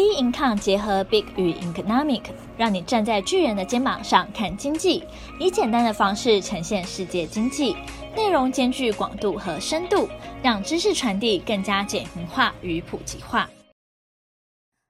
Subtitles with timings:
[0.00, 2.22] B Income 结合 Big 与 Economic，
[2.56, 5.04] 让你站在巨人的肩膀上看经济，
[5.38, 7.76] 以简单的方式呈现世界经济，
[8.16, 10.08] 内容兼具广度和深度，
[10.42, 13.50] 让知识传递更加简明化与普及化。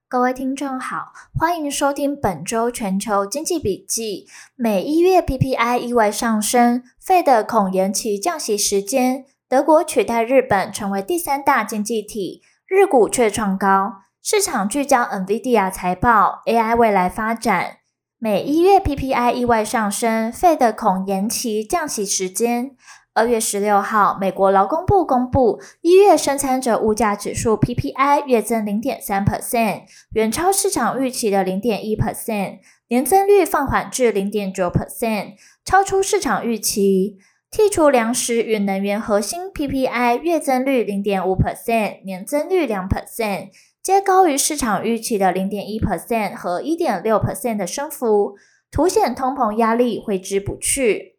[0.08, 4.28] 各位听众好，欢迎收听本周全球经济笔记。
[4.54, 14.02] 美一月 PPI 意外上升，Fed 恐延期降息时间，德国取代日本成为第三大经济体，日股却创高。
[14.22, 17.78] 市场聚焦 NVIDIA 财报，AI 未来发展。
[18.18, 22.72] 美一月 PPI 意外上升，Fed 恐延期降息时间。
[23.14, 32.58] 二月十六号，美国劳工部公布一月生产者物价指数 PPI 月增零点三 percent，远超市场预期的零点一 percent，
[32.88, 37.16] 年增率放缓至零点九 percent，超出市场预期。
[37.50, 43.48] 剔除粮食与能源核心 PPI 月增率零点五 percent，年增率两 percent。
[43.82, 48.36] 皆高于市场预期的零点一 percent 和一点六 percent 的升幅，
[48.70, 51.16] 凸显通膨压力挥之不去。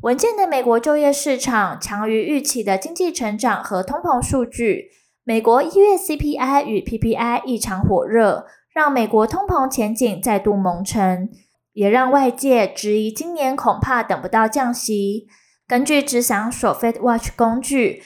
[0.00, 4.90] 稳健的美国就业市场，强于预期的经济成长和通膨数据。
[5.22, 11.30] 美国一月 CPI 与 PPI 异常火热，让美国通膨前景再度蒙尘，
[11.74, 15.28] 也让外界质疑今年恐怕等不到降息。
[15.68, 18.02] 根据芝想所 FedWatch 工具。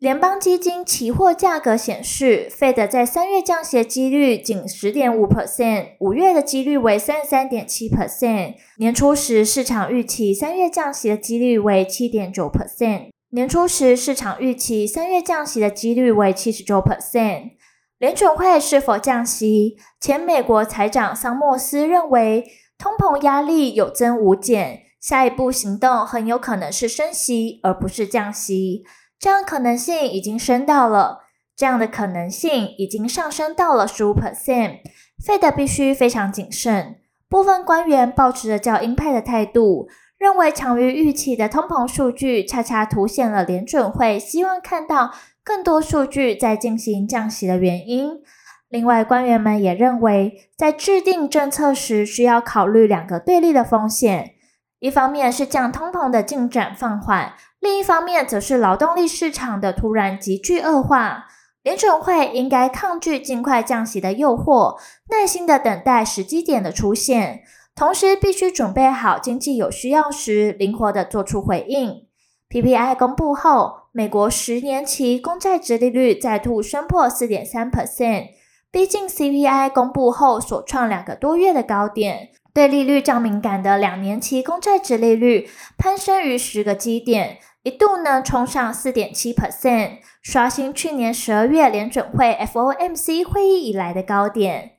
[0.00, 8.54] 联邦基金期货价格显示，Fed 在三月降息的几率仅十点五 percent，五月的几率为三十三点七 percent。
[8.78, 17.50] 年初时市场预期三月降息的几率为七点九 percent，年初时市场预期三月降息的几率为七十九 percent。
[17.98, 19.76] 联准会是否降息？
[20.00, 22.46] 前美国财长桑莫斯认为，
[22.78, 28.84] 通膨压力有增无减，下一步行动很有可能是升息，而不是降息。
[29.20, 31.18] 这样可能性已经升到了，
[31.54, 34.78] 这样的可能性已经上升到了十五 percent。
[35.22, 36.96] Fed 必须非常谨慎。
[37.28, 45.12] 部分官员抱持着较鹰派的态度，认为强于预期的通膨数据恰恰凸显了联准会希望看到
[45.44, 48.22] 更多数据在进行降息的原因。
[48.70, 54.32] 另外，官员们也认为，在制定政策时需要考虑两个对立的风险：
[54.80, 57.34] 一方面是降通膨的进展放缓。
[57.60, 61.26] 另一方面，则是劳动力市场的突然急剧恶化。
[61.62, 64.78] 联准会应该抗拒尽快降息的诱惑，
[65.10, 67.42] 耐心地等待时机点的出现，
[67.74, 72.06] 同时必须准备好经济有需要时灵活地做出回应。
[72.48, 78.28] PPI 公布后，美国十年期公债殖利率再度升破四点三 percent，
[78.70, 82.30] 逼近 CPI 公布后所创两个多月的高点。
[82.52, 87.38] 对利率较敏感的两年期公债殖利率攀升逾十个基点。
[87.62, 94.72] 一度呢冲上四点七 percent，刷新去年十二月联准会 FOMC 会议以来的高点。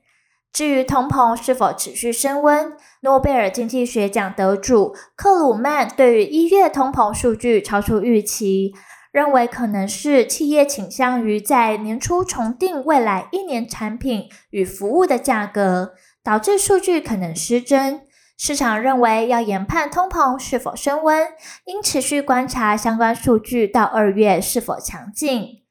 [0.52, 2.72] 至于通膨是否持续升温，
[3.02, 8.74] 诺贝尔经济学奖得主克鲁曼对于一月通膨数据超出预期，
[9.12, 18.02] 认为可能是企业倾向于在年初重定未来一年产品与服务的价格，导致数据可能失真。
[18.38, 21.28] 市场认为要研判通膨是否升温，
[21.66, 25.62] 应持续观察相关数据到二月是否强劲。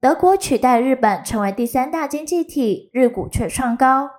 [0.00, 4.10] 德国取代日本成为第三大经济体，日股却创高。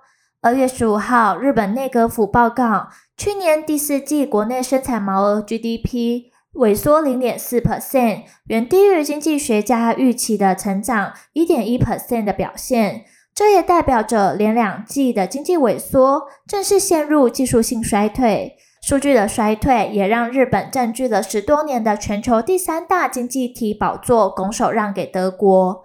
[0.42, 13.04] 二月十五号，日本内阁府报告，去年第四季国内生产毛额 GDP 萎缩零点四 percent，远低于经济学家预期的成长一点一 percent 的表现。
[13.40, 18.58] 这也代表着连两季的经济萎缩，正式陷入技术性衰退。
[18.82, 25.82] 数据的衰退也让日本占据了十多年的全球第三大经济体宝座拱手让给德国。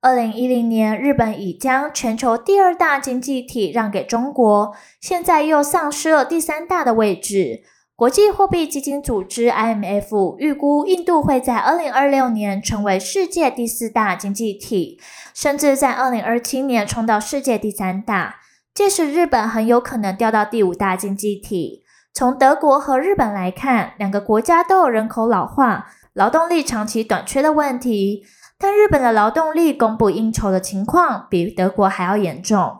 [0.00, 7.60] 二零一零年，日本已将全球第二大经济体让给中国，现在又丧失了第三大的位置。
[7.96, 15.00] 国际货币基金组织 IMF 预估，印度会在二零二六年成为世界第四大经济体，
[15.32, 18.34] 甚至在二零二七年冲到世界第三大。
[18.74, 21.84] 届时，日本很有可能掉到第五大经济体。
[22.12, 28.24] 从德国和日本来看，两个国家都有人口老化、劳动力长期短缺的问题，
[28.58, 32.76] 但日本的劳动力供不应求的情况比德国还要严重。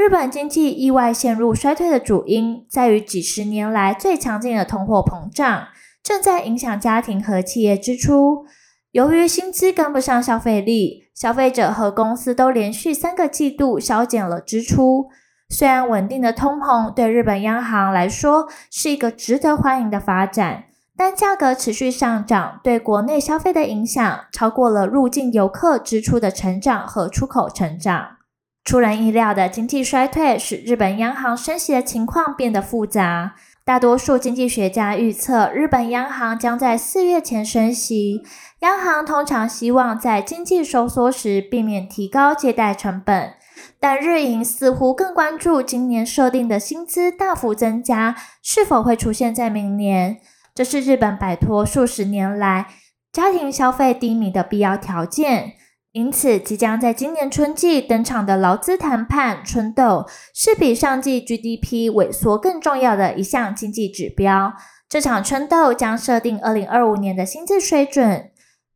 [0.00, 5.66] 日本经济意外陷入衰退的主因，在于几十年来最强劲的通货膨胀
[6.02, 8.46] 正在影响家庭和企业支出。
[8.92, 15.10] 由于薪资跟不上消费力，消费者和公司都连续三个季度削减了支出。
[15.50, 20.64] 虽然稳定的通膨对日本央行来说是一个值得欢迎的发展，
[20.96, 28.16] 但价格持续上涨对国内消费的影响超过了入境游客支出的成长和出口成长。
[28.64, 33.34] 出人意料的经济衰退使日本央行升息的情况变得复杂。
[33.64, 38.22] 大多数经济学家预测，日本央行将在四月前升息。
[38.60, 43.34] 央行通常希望在经济收缩时避免提高借贷成本，
[43.78, 50.18] 但日银似乎更关注今年设定的薪资大幅增加是否会出现在明年。
[50.54, 52.66] 这是日本摆脱数十年来
[53.12, 55.54] 家庭消费低迷的必要条件。
[55.92, 64.52] 因此，即将在今年春季登场的劳资谈判春斗，是比上季 GDP 萎缩更重要的一项经济指标。
[64.88, 68.30] 这场春斗将设定二零二五年的薪资水准。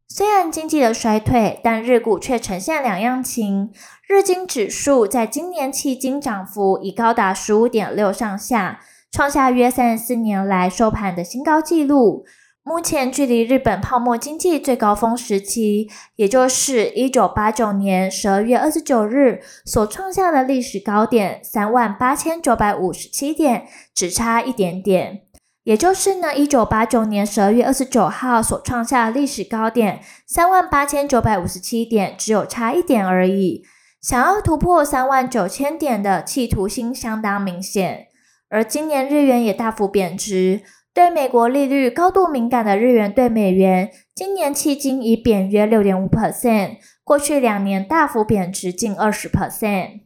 [0.09, 3.71] 虽然经济的衰退，但日股却呈现两样情。
[4.09, 8.81] 日经指数在今年迄今涨幅已高达十五点六上下，
[9.13, 12.25] 创下约三十四年来收盘的新高纪录。
[12.67, 25.25] 目前距离日本泡沫经济最高峰时期，也就是一九八九年十二月二十九日所创下的历史高点三万八千九百五十七点，只差一点点。
[25.65, 33.63] 也就是呢，一九八九年十二月二十九号所创下的历史高点三万八千九百五十七点，只有差一点而已。
[34.01, 38.07] 想要突破三万九千点的企图心相当明显。
[38.49, 40.63] 而今年日元也大幅贬值。
[40.95, 50.03] 对美国利率高度敏感的日元兑美元，今年迄今已贬约六点五 percent，过去两年大幅贬值近二十 percent。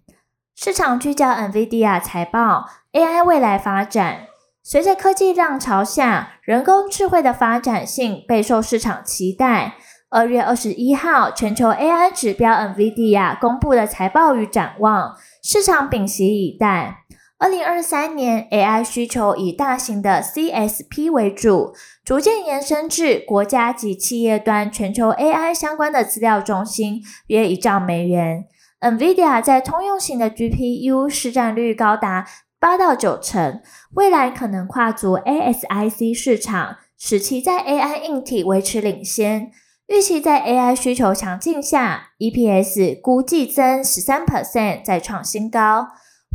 [0.56, 4.20] 市场聚焦 NVIDIA 财报，AI 未来发展。
[4.62, 9.74] 随着科技浪潮下，人工智慧的发展性备受市场期待。
[10.08, 17.04] 二月二十一号，全球 AI 指标 NVIDIA 公布的财报与展望，市场屏息以待。
[17.40, 21.72] 二零二三年，AI 需求以大型的 CSP 为主，
[22.04, 28.46] 逐渐延伸至国家级企业端全球 AI 相关的资料中心，约一兆美元。
[28.80, 32.26] NVIDIA 在通用型的 GPU 市占率高达
[32.58, 33.60] 八到九成，
[33.94, 39.52] 未来可能跨足 ASIC 市场，使其在 AI 硬体维持领先。
[39.86, 45.86] 预期在 AI 需求强劲下，EPS 估计增十三 percent，再创新高。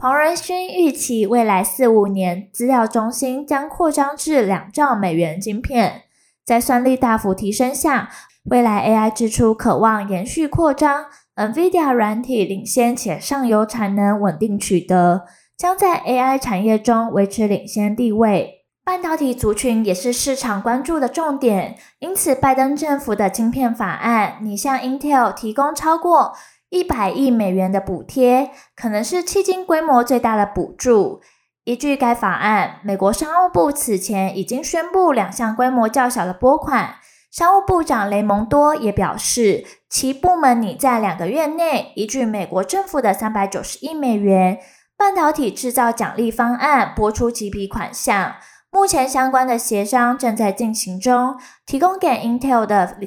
[0.02, 6.04] 黄仁勋预期未来四五年资料中心将扩张至两兆美元晶片，
[6.46, 8.10] 在算力大幅提升下，
[8.46, 11.06] 未来 AI 支出可望延续扩张。
[11.36, 15.26] NVIDIA 软体领先且上游产能稳定取得，
[15.58, 18.66] 将在 AI 产业中维持领先地位。
[18.84, 26.34] 半导体族群也是市场关注的重点，因此拜登政府的晶片法案拟向 Intel 提供超过
[26.74, 31.22] 一百亿美元的补贴，可能是迄今规模最大的补助。
[31.66, 36.96] 依据该法案，美国商务部此前已经宣布两项规模较小的拨款。
[37.30, 44.58] 商务部长雷蒙多也表示，其部门拟在两个月内，依据美国政府的三百九十亿美元
[44.98, 48.38] 半导体制造奖励方案拨出几笔款项。
[48.72, 51.36] 目前相关的协商正在进行中，
[51.68, 52.98] 提供给 Intel 的。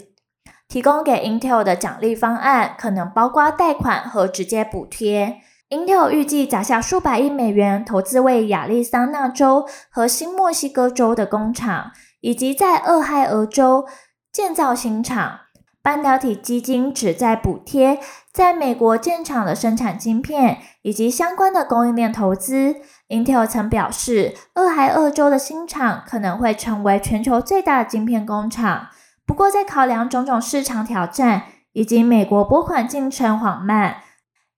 [0.69, 5.39] 提供给 Intel 的奖励方案可能包括贷款和直接补贴。
[5.71, 11.91] Intel 预计砸下数百亿美元投资为亚利桑那州和新墨西哥州的工厂，
[12.21, 13.87] 以及在俄亥俄州
[14.33, 15.41] 建造新厂。
[15.83, 18.01] 半导体基金旨在补贴
[18.33, 22.77] 在美国建厂的生产晶片以及相关的供应链投资。
[23.09, 28.89] Intel 曾表示，俄亥俄州的新厂可能会成为全球最大的晶片工厂。
[29.27, 31.43] 不过，在考量种种市场挑战
[31.73, 33.97] 以及美国拨款进程缓慢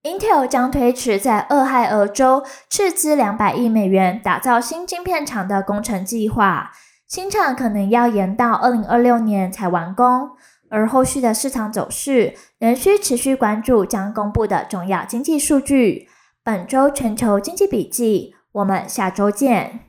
[0.02, 6.70] ，Intel 将推迟在俄亥俄州斥资两百亿美元打造新晶片厂的工程计划。
[7.08, 10.32] 新厂可能要延到二零二六年才完工，
[10.68, 16.08] 而后续的市场走势仍需持续关注将公布的重要经济数据。
[16.44, 19.87] 本周全球经济笔记，我们下周见。